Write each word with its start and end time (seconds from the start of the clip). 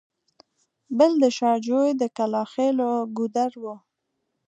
بل 0.97 1.11
د 1.23 1.25
شاه 1.37 1.57
جوی 1.65 1.89
د 2.01 2.03
کلاخېلو 2.17 2.91
ګودر 3.17 3.51
و. 3.63 3.65